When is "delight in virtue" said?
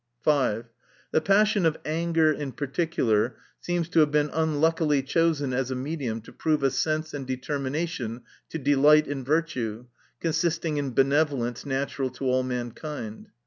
8.57-9.85